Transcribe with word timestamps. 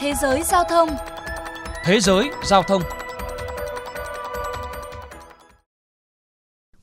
Thế 0.00 0.14
giới 0.14 0.42
giao 0.42 0.64
thông 0.64 0.88
Thế 1.84 2.00
giới 2.00 2.30
giao 2.44 2.62
thông 2.62 2.82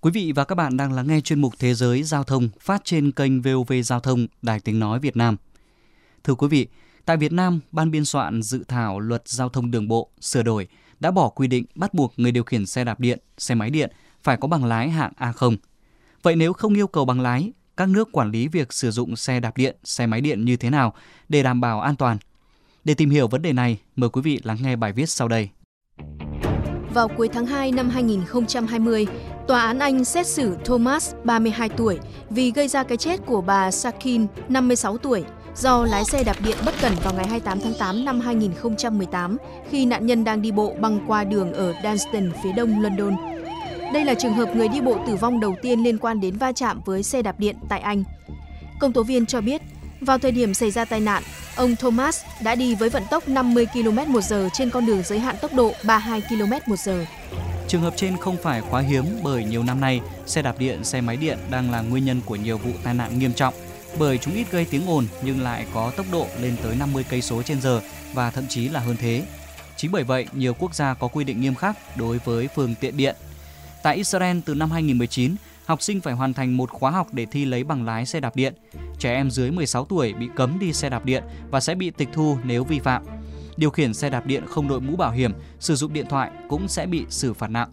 Quý 0.02 0.12
vị 0.12 0.32
và 0.36 0.44
các 0.44 0.56
bạn 0.56 0.78
đang 0.78 0.94
lắng 0.94 1.08
nghe 1.08 1.22
chuyên 1.22 1.42
mục 1.42 1.54
Thế 1.60 1.74
giới 1.74 2.04
giao 2.04 2.24
thông 2.24 2.50
phát 2.60 2.82
trên 2.84 3.12
kênh 3.12 3.42
VOV 3.42 3.74
Giao 3.84 4.00
thông 4.00 4.28
Đài 4.42 4.60
Tiếng 4.60 4.80
Nói 4.80 5.00
Việt 5.00 5.18
Nam. 5.18 5.38
Thưa 6.24 6.36
quý 6.36 6.48
vị, 6.48 6.68
tại 7.06 7.18
Việt 7.18 7.32
Nam, 7.32 7.60
Ban 7.72 7.92
biên 7.92 8.06
soạn 8.06 8.42
dự 8.42 8.64
thảo 8.68 9.00
luật 9.00 9.28
giao 9.28 9.50
thông 9.50 9.72
đường 9.72 9.88
bộ 9.88 10.10
sửa 10.22 10.44
đổi 10.44 10.68
đã 11.00 11.12
bỏ 11.12 11.30
quy 11.30 11.48
định 11.48 11.66
bắt 11.76 11.94
buộc 11.94 12.14
người 12.18 12.32
điều 12.32 12.44
khiển 12.44 12.66
xe 12.66 12.84
đạp 12.84 13.00
điện, 13.00 13.20
xe 13.38 13.56
máy 13.56 13.70
điện 13.70 13.92
phải 14.24 14.38
có 14.38 14.48
bằng 14.48 14.66
lái 14.66 14.90
hạng 14.90 15.12
A0. 15.18 15.58
Vậy 16.24 16.36
nếu 16.36 16.54
không 16.54 16.74
yêu 16.74 16.88
cầu 16.88 17.06
bằng 17.06 17.22
lái, 17.22 17.52
các 17.78 17.90
nước 17.90 18.12
quản 18.12 18.32
lý 18.32 18.48
việc 18.48 18.74
sử 18.74 18.92
dụng 18.92 19.16
xe 19.16 19.40
đạp 19.40 19.58
điện, 19.58 19.76
xe 19.84 20.08
máy 20.08 20.22
điện 20.22 20.46
như 20.46 20.58
thế 20.58 20.70
nào 20.70 20.94
để 21.30 21.44
đảm 21.44 21.62
bảo 21.62 21.82
an 21.82 21.96
toàn? 21.96 22.18
Để 22.86 22.94
tìm 22.94 23.10
hiểu 23.10 23.28
vấn 23.28 23.42
đề 23.42 23.54
này, 23.54 23.78
mời 23.96 24.10
quý 24.10 24.22
vị 24.22 24.40
lắng 24.44 24.58
nghe 24.62 24.76
bài 24.76 24.92
viết 24.92 25.10
sau 25.10 25.28
đây. 25.28 25.50
Vào 26.94 27.08
cuối 27.08 27.28
tháng 27.28 27.46
2 27.46 27.72
năm 27.72 27.90
2020, 27.90 29.08
Tòa 29.48 29.62
án 29.62 29.80
Anh 29.80 30.06
xét 30.06 30.28
xử 30.28 30.58
Thomas, 30.66 31.14
32 31.24 31.70
tuổi, 31.70 32.00
vì 32.30 32.52
gây 32.52 32.68
ra 32.68 32.84
cái 32.84 32.98
chết 32.98 33.20
của 33.26 33.42
bà 33.42 33.72
Sakin, 33.72 34.28
56 34.50 34.98
tuổi, 34.98 35.24
do 35.56 35.84
lái 35.86 36.06
xe 36.06 36.24
đạp 36.24 36.36
điện 36.46 36.58
bất 36.66 36.74
cẩn 36.82 36.94
vào 37.04 37.14
ngày 37.14 37.28
28 37.28 37.60
tháng 37.60 37.74
8 37.80 38.06
năm 38.06 38.20
2018 38.20 39.38
khi 39.70 39.86
nạn 39.86 40.06
nhân 40.06 40.24
đang 40.24 40.42
đi 40.42 40.52
bộ 40.52 40.76
băng 40.82 41.00
qua 41.08 41.24
đường 41.24 41.54
ở 41.54 41.74
Dunstan 41.84 42.32
phía 42.44 42.52
đông 42.52 42.82
London. 42.82 43.16
Đây 43.94 44.06
là 44.06 44.14
trường 44.14 44.34
hợp 44.34 44.56
người 44.56 44.68
đi 44.68 44.82
bộ 44.82 44.98
tử 45.08 45.16
vong 45.16 45.40
đầu 45.40 45.56
tiên 45.62 45.84
liên 45.84 45.98
quan 45.98 46.22
đến 46.22 46.38
va 46.38 46.52
chạm 46.52 46.82
với 46.86 47.04
xe 47.04 47.22
đạp 47.22 47.40
điện 47.40 47.56
tại 47.70 47.80
Anh. 47.80 48.04
Công 48.80 48.94
tố 48.94 49.04
viên 49.04 49.26
cho 49.26 49.42
biết, 49.42 49.62
vào 50.02 50.18
thời 50.18 50.32
điểm 50.32 50.54
xảy 50.54 50.72
ra 50.72 50.86
tai 50.86 51.00
nạn, 51.00 51.24
ông 51.56 51.76
Thomas 51.76 52.24
đã 52.42 52.56
đi 52.56 52.76
với 52.76 52.90
vận 52.90 53.04
tốc 53.10 53.28
50 53.28 53.66
km 53.74 54.14
một 54.14 54.22
giờ 54.22 54.50
trên 54.54 54.70
con 54.70 54.86
đường 54.86 55.04
giới 55.04 55.20
hạn 55.20 55.36
tốc 55.42 55.54
độ 55.54 55.74
32 55.84 56.22
km 56.22 56.72
một 56.72 56.80
giờ. 56.80 57.06
Trường 57.68 57.82
hợp 57.82 57.94
trên 57.98 58.18
không 58.18 58.38
phải 58.44 58.62
quá 58.70 58.82
hiếm 58.82 59.06
bởi 59.24 59.44
nhiều 59.44 59.64
năm 59.64 59.82
nay, 59.82 60.02
xe 60.26 60.42
đạp 60.42 60.60
điện, 60.60 60.84
xe 60.84 61.02
máy 61.02 61.18
điện 61.18 61.38
đang 61.50 61.72
là 61.72 61.82
nguyên 61.82 62.06
nhân 62.06 62.22
của 62.26 62.36
nhiều 62.36 62.58
vụ 62.58 62.72
tai 62.84 62.94
nạn 62.94 63.20
nghiêm 63.20 63.34
trọng 63.34 63.54
bởi 64.00 64.18
chúng 64.18 64.34
ít 64.34 64.52
gây 64.52 64.66
tiếng 64.66 64.90
ồn 64.90 65.08
nhưng 65.22 65.42
lại 65.42 65.66
có 65.74 65.92
tốc 65.98 66.06
độ 66.12 66.28
lên 66.42 66.56
tới 66.64 66.76
50 66.76 67.06
cây 67.10 67.22
số 67.22 67.42
trên 67.42 67.62
giờ 67.62 67.82
và 68.14 68.32
thậm 68.32 68.48
chí 68.48 68.70
là 68.70 68.80
hơn 68.80 68.98
thế. 68.98 69.24
Chính 69.78 69.92
bởi 69.92 70.04
vậy, 70.04 70.28
nhiều 70.34 70.54
quốc 70.54 70.76
gia 70.76 70.94
có 70.94 71.08
quy 71.08 71.24
định 71.24 71.42
nghiêm 71.42 71.56
khắc 71.56 71.98
đối 71.98 72.18
với 72.26 72.48
phương 72.56 72.76
tiện 72.80 72.98
điện. 72.98 73.16
Tại 73.84 73.96
Israel 73.96 74.38
từ 74.46 74.54
năm 74.54 74.72
2019, 74.72 75.36
học 75.66 75.82
sinh 75.82 76.02
phải 76.02 76.14
hoàn 76.14 76.34
thành 76.34 76.58
một 76.58 76.72
khóa 76.72 76.92
học 76.92 77.08
để 77.12 77.26
thi 77.26 77.46
lấy 77.46 77.64
bằng 77.64 77.86
lái 77.86 78.06
xe 78.06 78.20
đạp 78.20 78.36
điện. 78.36 78.54
Trẻ 79.00 79.14
em 79.14 79.32
dưới 79.32 79.52
16 79.52 79.86
tuổi 79.86 80.14
bị 80.14 80.30
cấm 80.36 80.60
đi 80.60 80.74
xe 80.74 80.90
đạp 80.90 81.06
điện 81.06 81.24
và 81.52 81.60
sẽ 81.60 81.76
bị 81.76 81.90
tịch 81.90 82.10
thu 82.14 82.38
nếu 82.44 82.64
vi 82.64 82.80
phạm. 82.80 83.04
Điều 83.58 83.70
khiển 83.70 83.94
xe 83.94 84.10
đạp 84.10 84.26
điện 84.26 84.44
không 84.48 84.68
đội 84.68 84.82
mũ 84.82 84.96
bảo 84.96 85.12
hiểm, 85.12 85.32
sử 85.60 85.76
dụng 85.76 85.94
điện 85.94 86.06
thoại 86.10 86.32
cũng 86.50 86.68
sẽ 86.68 86.86
bị 86.86 87.06
xử 87.10 87.34
phạt 87.34 87.48
nặng. 87.48 87.70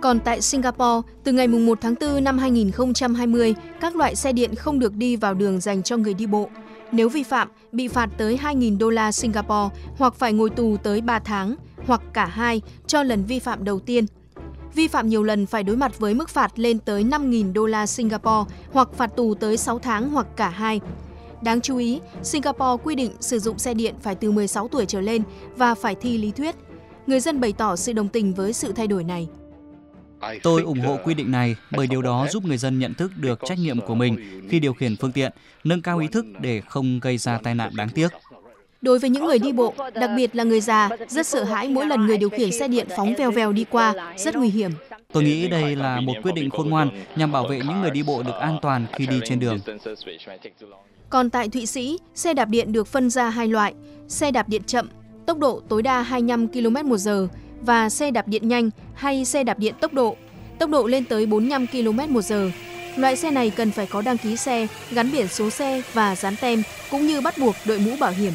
Còn 0.00 0.20
tại 0.20 0.40
Singapore, 0.40 1.08
từ 1.24 1.32
ngày 1.32 1.48
1 1.48 1.78
tháng 1.80 1.94
4 2.00 2.24
năm 2.24 2.38
2020, 2.38 3.54
các 3.80 3.96
loại 3.96 4.16
xe 4.16 4.32
điện 4.32 4.54
không 4.54 4.78
được 4.78 4.94
đi 4.94 5.16
vào 5.16 5.34
đường 5.34 5.60
dành 5.60 5.82
cho 5.82 5.96
người 5.96 6.14
đi 6.14 6.26
bộ. 6.26 6.50
Nếu 6.92 7.08
vi 7.08 7.22
phạm, 7.22 7.48
bị 7.72 7.88
phạt 7.88 8.10
tới 8.18 8.38
2.000 8.42 8.78
đô 8.78 8.90
la 8.90 9.12
Singapore 9.12 9.76
hoặc 9.96 10.14
phải 10.14 10.32
ngồi 10.32 10.50
tù 10.50 10.76
tới 10.82 11.00
3 11.00 11.18
tháng, 11.18 11.54
hoặc 11.86 12.02
cả 12.12 12.26
hai 12.26 12.62
cho 12.86 13.02
lần 13.02 13.24
vi 13.24 13.38
phạm 13.38 13.64
đầu 13.64 13.78
tiên. 13.78 14.06
Vi 14.74 14.88
phạm 14.88 15.08
nhiều 15.08 15.22
lần 15.22 15.46
phải 15.46 15.62
đối 15.62 15.76
mặt 15.76 15.98
với 15.98 16.14
mức 16.14 16.28
phạt 16.28 16.58
lên 16.58 16.78
tới 16.78 17.04
5.000 17.04 17.52
đô 17.52 17.66
la 17.66 17.86
Singapore 17.86 18.54
hoặc 18.72 18.88
phạt 18.96 19.16
tù 19.16 19.34
tới 19.34 19.56
6 19.56 19.78
tháng 19.78 20.10
hoặc 20.10 20.26
cả 20.36 20.48
hai. 20.48 20.80
Đáng 21.42 21.60
chú 21.60 21.76
ý, 21.76 22.00
Singapore 22.22 22.82
quy 22.84 22.94
định 22.94 23.12
sử 23.20 23.38
dụng 23.38 23.58
xe 23.58 23.74
điện 23.74 23.94
phải 24.02 24.14
từ 24.14 24.30
16 24.30 24.68
tuổi 24.68 24.86
trở 24.86 25.00
lên 25.00 25.22
và 25.56 25.74
phải 25.74 25.94
thi 25.94 26.18
lý 26.18 26.30
thuyết. 26.30 26.54
Người 27.06 27.20
dân 27.20 27.40
bày 27.40 27.52
tỏ 27.52 27.76
sự 27.76 27.92
đồng 27.92 28.08
tình 28.08 28.34
với 28.34 28.52
sự 28.52 28.72
thay 28.72 28.86
đổi 28.86 29.04
này. 29.04 29.28
Tôi 30.42 30.62
ủng 30.62 30.80
hộ 30.80 30.98
quy 31.04 31.14
định 31.14 31.30
này 31.30 31.56
bởi 31.70 31.86
điều 31.86 32.02
đó 32.02 32.26
giúp 32.30 32.44
người 32.44 32.58
dân 32.58 32.78
nhận 32.78 32.94
thức 32.94 33.10
được 33.16 33.40
trách 33.44 33.58
nhiệm 33.58 33.80
của 33.80 33.94
mình 33.94 34.42
khi 34.50 34.60
điều 34.60 34.74
khiển 34.74 34.96
phương 34.96 35.12
tiện, 35.12 35.32
nâng 35.64 35.82
cao 35.82 35.98
ý 35.98 36.08
thức 36.08 36.24
để 36.40 36.60
không 36.60 37.00
gây 37.00 37.18
ra 37.18 37.38
tai 37.42 37.54
nạn 37.54 37.72
đáng 37.76 37.88
tiếc. 37.88 38.08
Đối 38.80 38.98
với 38.98 39.10
những 39.10 39.24
người 39.24 39.38
đi 39.38 39.52
bộ, 39.52 39.74
đặc 39.94 40.10
biệt 40.16 40.36
là 40.36 40.44
người 40.44 40.60
già, 40.60 40.88
rất 41.08 41.26
sợ 41.26 41.44
hãi 41.44 41.68
mỗi 41.68 41.86
lần 41.86 42.06
người 42.06 42.18
điều 42.18 42.30
khiển 42.30 42.52
xe 42.52 42.68
điện 42.68 42.86
phóng 42.96 43.14
vèo 43.18 43.30
vèo 43.30 43.52
đi 43.52 43.64
qua, 43.70 44.14
rất 44.16 44.36
nguy 44.36 44.48
hiểm. 44.48 44.70
Tôi 45.12 45.22
nghĩ 45.22 45.48
đây 45.48 45.76
là 45.76 46.00
một 46.00 46.12
quyết 46.22 46.32
định 46.34 46.50
khôn 46.50 46.70
ngoan 46.70 46.88
nhằm 47.16 47.32
bảo 47.32 47.46
vệ 47.48 47.56
những 47.56 47.80
người 47.80 47.90
đi 47.90 48.02
bộ 48.02 48.22
được 48.22 48.34
an 48.40 48.58
toàn 48.62 48.86
khi 48.92 49.06
đi 49.06 49.20
trên 49.24 49.40
đường. 49.40 49.58
Còn 51.10 51.30
tại 51.30 51.48
Thụy 51.48 51.66
Sĩ, 51.66 51.98
xe 52.14 52.34
đạp 52.34 52.48
điện 52.48 52.72
được 52.72 52.86
phân 52.86 53.10
ra 53.10 53.30
hai 53.30 53.48
loại, 53.48 53.74
xe 54.08 54.30
đạp 54.30 54.48
điện 54.48 54.62
chậm, 54.66 54.88
tốc 55.26 55.38
độ 55.38 55.62
tối 55.68 55.82
đa 55.82 56.02
25 56.02 56.48
km 56.48 56.88
một 56.88 56.96
giờ 56.96 57.28
và 57.60 57.88
xe 57.88 58.10
đạp 58.10 58.28
điện 58.28 58.48
nhanh 58.48 58.70
hay 58.94 59.24
xe 59.24 59.44
đạp 59.44 59.58
điện 59.58 59.74
tốc 59.80 59.92
độ, 59.92 60.16
tốc 60.58 60.70
độ 60.70 60.86
lên 60.86 61.04
tới 61.04 61.26
45 61.26 61.66
km 61.66 62.14
một 62.14 62.22
giờ. 62.22 62.50
Loại 62.96 63.16
xe 63.16 63.30
này 63.30 63.50
cần 63.50 63.70
phải 63.70 63.86
có 63.86 64.02
đăng 64.02 64.18
ký 64.18 64.36
xe, 64.36 64.66
gắn 64.90 65.12
biển 65.12 65.28
số 65.28 65.50
xe 65.50 65.82
và 65.92 66.16
dán 66.16 66.36
tem, 66.40 66.62
cũng 66.90 67.06
như 67.06 67.20
bắt 67.20 67.38
buộc 67.38 67.54
đội 67.64 67.78
mũ 67.78 67.90
bảo 68.00 68.12
hiểm. 68.12 68.32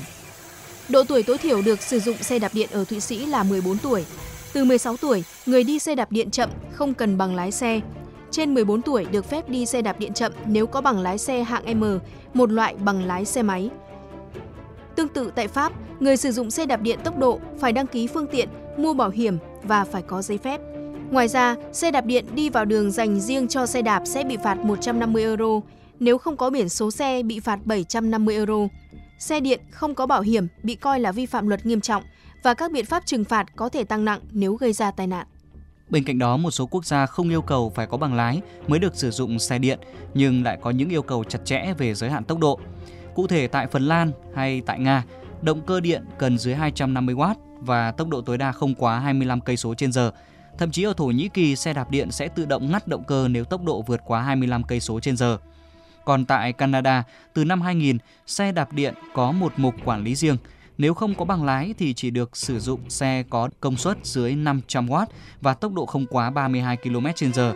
Độ 0.89 1.03
tuổi 1.03 1.23
tối 1.23 1.37
thiểu 1.37 1.61
được 1.61 1.81
sử 1.81 1.99
dụng 1.99 2.17
xe 2.17 2.39
đạp 2.39 2.53
điện 2.53 2.69
ở 2.71 2.85
Thụy 2.85 2.99
Sĩ 2.99 3.25
là 3.25 3.43
14 3.43 3.77
tuổi. 3.77 4.05
Từ 4.53 4.65
16 4.65 4.97
tuổi, 4.97 5.23
người 5.45 5.63
đi 5.63 5.79
xe 5.79 5.95
đạp 5.95 6.11
điện 6.11 6.31
chậm 6.31 6.49
không 6.71 6.93
cần 6.93 7.17
bằng 7.17 7.35
lái 7.35 7.51
xe. 7.51 7.81
Trên 8.31 8.53
14 8.53 8.81
tuổi 8.81 9.05
được 9.11 9.29
phép 9.29 9.49
đi 9.49 9.65
xe 9.65 9.81
đạp 9.81 9.99
điện 9.99 10.13
chậm 10.13 10.31
nếu 10.45 10.67
có 10.67 10.81
bằng 10.81 10.99
lái 10.99 11.17
xe 11.17 11.43
hạng 11.43 11.79
M, 11.79 11.83
một 12.33 12.51
loại 12.51 12.75
bằng 12.75 13.05
lái 13.05 13.25
xe 13.25 13.43
máy. 13.43 13.69
Tương 14.95 15.07
tự 15.07 15.31
tại 15.35 15.47
Pháp, 15.47 15.73
người 15.99 16.17
sử 16.17 16.31
dụng 16.31 16.51
xe 16.51 16.65
đạp 16.65 16.81
điện 16.81 16.99
tốc 17.03 17.17
độ 17.17 17.39
phải 17.59 17.71
đăng 17.71 17.87
ký 17.87 18.07
phương 18.07 18.27
tiện, 18.27 18.49
mua 18.77 18.93
bảo 18.93 19.09
hiểm 19.09 19.37
và 19.63 19.83
phải 19.83 20.01
có 20.01 20.21
giấy 20.21 20.37
phép. 20.37 20.61
Ngoài 21.11 21.27
ra, 21.27 21.55
xe 21.73 21.91
đạp 21.91 22.05
điện 22.05 22.25
đi 22.35 22.49
vào 22.49 22.65
đường 22.65 22.91
dành 22.91 23.19
riêng 23.19 23.47
cho 23.47 23.65
xe 23.65 23.81
đạp 23.81 24.01
sẽ 24.05 24.23
bị 24.23 24.37
phạt 24.43 24.55
150 24.55 25.23
euro, 25.23 25.61
nếu 25.99 26.17
không 26.17 26.37
có 26.37 26.49
biển 26.49 26.69
số 26.69 26.91
xe 26.91 27.23
bị 27.23 27.39
phạt 27.39 27.59
750 27.65 28.35
euro. 28.35 28.67
Xe 29.19 29.39
điện 29.39 29.59
không 29.71 29.95
có 29.95 30.05
bảo 30.05 30.21
hiểm 30.21 30.47
bị 30.63 30.75
coi 30.75 30.99
là 30.99 31.11
vi 31.11 31.25
phạm 31.25 31.47
luật 31.47 31.65
nghiêm 31.65 31.81
trọng 31.81 32.03
và 32.43 32.53
các 32.53 32.71
biện 32.71 32.85
pháp 32.85 33.05
trừng 33.05 33.23
phạt 33.23 33.55
có 33.55 33.69
thể 33.69 33.83
tăng 33.83 34.05
nặng 34.05 34.19
nếu 34.31 34.55
gây 34.55 34.73
ra 34.73 34.91
tai 34.91 35.07
nạn. 35.07 35.27
Bên 35.89 36.03
cạnh 36.03 36.19
đó, 36.19 36.37
một 36.37 36.51
số 36.51 36.65
quốc 36.65 36.85
gia 36.85 37.05
không 37.05 37.29
yêu 37.29 37.41
cầu 37.41 37.71
phải 37.75 37.87
có 37.87 37.97
bằng 37.97 38.13
lái 38.13 38.41
mới 38.67 38.79
được 38.79 38.95
sử 38.95 39.11
dụng 39.11 39.39
xe 39.39 39.59
điện, 39.59 39.79
nhưng 40.13 40.43
lại 40.43 40.57
có 40.61 40.69
những 40.69 40.89
yêu 40.89 41.01
cầu 41.01 41.23
chặt 41.23 41.39
chẽ 41.45 41.73
về 41.77 41.93
giới 41.93 42.09
hạn 42.09 42.23
tốc 42.23 42.39
độ. 42.39 42.59
Cụ 43.15 43.27
thể 43.27 43.47
tại 43.47 43.67
Phần 43.67 43.87
Lan 43.87 44.11
hay 44.35 44.61
tại 44.65 44.79
Nga, 44.79 45.03
động 45.41 45.61
cơ 45.61 45.79
điện 45.79 46.05
cần 46.17 46.37
dưới 46.37 46.55
250W 46.55 47.35
và 47.59 47.91
tốc 47.91 48.07
độ 48.09 48.21
tối 48.21 48.37
đa 48.37 48.51
không 48.51 48.75
quá 48.75 48.99
25 48.99 49.41
cây 49.41 49.57
số 49.57 49.73
trên 49.73 49.91
giờ. 49.91 50.11
Thậm 50.57 50.71
chí 50.71 50.83
ở 50.83 50.93
Thổ 50.97 51.05
Nhĩ 51.05 51.29
Kỳ, 51.29 51.55
xe 51.55 51.73
đạp 51.73 51.91
điện 51.91 52.11
sẽ 52.11 52.27
tự 52.27 52.45
động 52.45 52.71
ngắt 52.71 52.87
động 52.87 53.03
cơ 53.03 53.27
nếu 53.27 53.45
tốc 53.45 53.63
độ 53.63 53.81
vượt 53.81 54.01
quá 54.05 54.21
25 54.21 54.63
cây 54.63 54.79
số 54.79 54.99
trên 54.99 55.17
giờ. 55.17 55.37
Còn 56.05 56.25
tại 56.25 56.53
Canada, 56.53 57.03
từ 57.33 57.45
năm 57.45 57.61
2000, 57.61 57.97
xe 58.27 58.51
đạp 58.51 58.73
điện 58.73 58.93
có 59.13 59.31
một 59.31 59.53
mục 59.57 59.75
quản 59.85 60.03
lý 60.03 60.15
riêng. 60.15 60.37
Nếu 60.77 60.93
không 60.93 61.15
có 61.15 61.25
bằng 61.25 61.43
lái 61.43 61.73
thì 61.77 61.93
chỉ 61.93 62.09
được 62.09 62.37
sử 62.37 62.59
dụng 62.59 62.89
xe 62.89 63.23
có 63.29 63.49
công 63.59 63.77
suất 63.77 63.97
dưới 64.03 64.35
500W 64.35 65.05
và 65.41 65.53
tốc 65.53 65.73
độ 65.73 65.85
không 65.85 66.05
quá 66.05 66.29
32 66.29 66.77
km/h. 66.77 67.53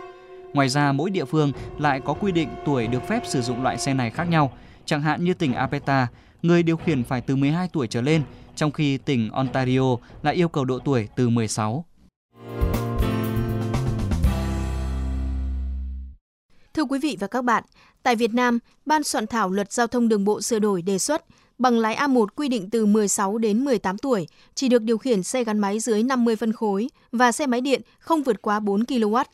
Ngoài 0.52 0.68
ra, 0.68 0.92
mỗi 0.92 1.10
địa 1.10 1.24
phương 1.24 1.52
lại 1.78 2.00
có 2.00 2.12
quy 2.14 2.32
định 2.32 2.48
tuổi 2.64 2.86
được 2.86 3.08
phép 3.08 3.22
sử 3.26 3.42
dụng 3.42 3.62
loại 3.62 3.78
xe 3.78 3.94
này 3.94 4.10
khác 4.10 4.28
nhau. 4.28 4.52
Chẳng 4.84 5.02
hạn 5.02 5.24
như 5.24 5.34
tỉnh 5.34 5.54
Alberta, 5.54 6.08
người 6.42 6.62
điều 6.62 6.76
khiển 6.76 7.04
phải 7.04 7.20
từ 7.20 7.36
12 7.36 7.68
tuổi 7.72 7.86
trở 7.86 8.00
lên, 8.00 8.22
trong 8.56 8.70
khi 8.70 8.98
tỉnh 8.98 9.30
Ontario 9.30 9.96
lại 10.22 10.34
yêu 10.34 10.48
cầu 10.48 10.64
độ 10.64 10.78
tuổi 10.78 11.08
từ 11.16 11.28
16. 11.28 11.84
Thưa 16.80 16.84
quý 16.84 16.98
vị 16.98 17.16
và 17.20 17.26
các 17.26 17.44
bạn, 17.44 17.64
tại 18.02 18.16
Việt 18.16 18.34
Nam, 18.34 18.58
Ban 18.86 19.02
soạn 19.02 19.26
thảo 19.26 19.50
luật 19.50 19.72
giao 19.72 19.86
thông 19.86 20.08
đường 20.08 20.24
bộ 20.24 20.40
sửa 20.40 20.58
đổi 20.58 20.82
đề 20.82 20.98
xuất 20.98 21.24
bằng 21.58 21.78
lái 21.78 21.96
A1 21.96 22.26
quy 22.36 22.48
định 22.48 22.70
từ 22.70 22.86
16 22.86 23.38
đến 23.38 23.64
18 23.64 23.98
tuổi 23.98 24.26
chỉ 24.54 24.68
được 24.68 24.82
điều 24.82 24.98
khiển 24.98 25.22
xe 25.22 25.44
gắn 25.44 25.58
máy 25.58 25.80
dưới 25.80 26.02
50 26.02 26.36
phân 26.36 26.52
khối 26.52 26.88
và 27.12 27.32
xe 27.32 27.46
máy 27.46 27.60
điện 27.60 27.82
không 27.98 28.22
vượt 28.22 28.42
quá 28.42 28.60
4 28.60 28.82
kW. 28.82 29.24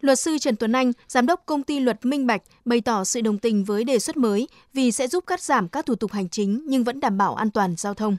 Luật 0.00 0.18
sư 0.18 0.38
Trần 0.38 0.56
Tuấn 0.56 0.72
Anh, 0.72 0.92
giám 1.08 1.26
đốc 1.26 1.42
công 1.46 1.62
ty 1.62 1.80
luật 1.80 2.04
Minh 2.04 2.26
Bạch, 2.26 2.42
bày 2.64 2.80
tỏ 2.80 3.04
sự 3.04 3.20
đồng 3.20 3.38
tình 3.38 3.64
với 3.64 3.84
đề 3.84 3.98
xuất 3.98 4.16
mới 4.16 4.48
vì 4.72 4.92
sẽ 4.92 5.08
giúp 5.08 5.24
cắt 5.26 5.42
giảm 5.42 5.68
các 5.68 5.86
thủ 5.86 5.94
tục 5.94 6.12
hành 6.12 6.28
chính 6.28 6.64
nhưng 6.66 6.84
vẫn 6.84 7.00
đảm 7.00 7.18
bảo 7.18 7.34
an 7.34 7.50
toàn 7.50 7.74
giao 7.76 7.94
thông 7.94 8.16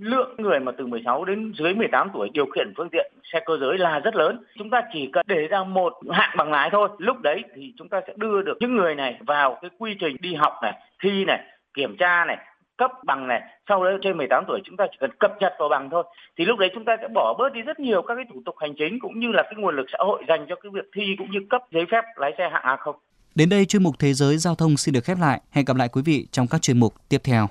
lượng 0.00 0.34
người 0.38 0.60
mà 0.60 0.72
từ 0.78 0.86
16 0.86 1.24
đến 1.24 1.52
dưới 1.58 1.74
18 1.74 2.10
tuổi 2.14 2.28
điều 2.32 2.46
khiển 2.46 2.72
phương 2.76 2.88
tiện 2.92 3.12
xe 3.32 3.40
cơ 3.46 3.56
giới 3.60 3.78
là 3.78 3.98
rất 3.98 4.14
lớn. 4.14 4.44
Chúng 4.58 4.70
ta 4.70 4.82
chỉ 4.92 5.10
cần 5.12 5.26
để 5.28 5.46
ra 5.46 5.64
một 5.64 5.92
hạng 6.10 6.36
bằng 6.36 6.52
lái 6.52 6.70
thôi. 6.72 6.88
Lúc 6.98 7.20
đấy 7.20 7.42
thì 7.54 7.72
chúng 7.78 7.88
ta 7.88 8.00
sẽ 8.06 8.12
đưa 8.16 8.42
được 8.42 8.56
những 8.60 8.76
người 8.76 8.94
này 8.94 9.18
vào 9.26 9.58
cái 9.62 9.70
quy 9.78 9.96
trình 10.00 10.16
đi 10.20 10.34
học 10.34 10.52
này, 10.62 10.72
thi 11.02 11.24
này, 11.24 11.40
kiểm 11.74 11.96
tra 11.98 12.24
này, 12.24 12.38
cấp 12.76 12.90
bằng 13.04 13.26
này. 13.28 13.40
Sau 13.68 13.84
đấy 13.84 13.98
trên 14.02 14.16
18 14.16 14.44
tuổi 14.48 14.60
chúng 14.64 14.76
ta 14.76 14.86
chỉ 14.90 14.96
cần 15.00 15.10
cập 15.20 15.32
nhật 15.40 15.52
vào 15.58 15.68
bằng 15.68 15.90
thôi. 15.90 16.04
Thì 16.38 16.44
lúc 16.44 16.58
đấy 16.58 16.70
chúng 16.74 16.84
ta 16.84 16.96
sẽ 17.00 17.08
bỏ 17.14 17.34
bớt 17.38 17.52
đi 17.52 17.62
rất 17.62 17.80
nhiều 17.80 18.02
các 18.02 18.14
cái 18.14 18.24
thủ 18.34 18.42
tục 18.44 18.54
hành 18.58 18.74
chính 18.78 18.98
cũng 19.00 19.20
như 19.20 19.28
là 19.32 19.42
cái 19.42 19.54
nguồn 19.56 19.76
lực 19.76 19.86
xã 19.92 19.98
hội 19.98 20.22
dành 20.28 20.46
cho 20.48 20.54
cái 20.56 20.70
việc 20.74 20.90
thi 20.96 21.14
cũng 21.18 21.30
như 21.30 21.38
cấp 21.50 21.62
giấy 21.70 21.84
phép 21.90 22.04
lái 22.16 22.32
xe 22.38 22.48
hạng 22.52 22.78
A0. 22.78 22.92
Đến 23.34 23.48
đây 23.48 23.64
chuyên 23.64 23.82
mục 23.82 23.94
Thế 23.98 24.12
giới 24.12 24.36
giao 24.36 24.54
thông 24.54 24.76
xin 24.76 24.94
được 24.94 25.04
khép 25.04 25.18
lại. 25.20 25.40
Hẹn 25.50 25.64
gặp 25.64 25.76
lại 25.76 25.88
quý 25.92 26.02
vị 26.04 26.26
trong 26.30 26.46
các 26.50 26.62
chuyên 26.62 26.80
mục 26.80 26.94
tiếp 27.08 27.18
theo. 27.24 27.46